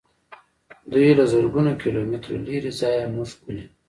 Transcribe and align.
دوی 0.91 1.09
له 1.19 1.25
زرګونو 1.31 1.71
کیلو 1.81 2.01
مترو 2.11 2.37
لیرې 2.45 2.71
ځایه 2.79 3.05
موږ 3.15 3.29
ولي. 3.45 3.65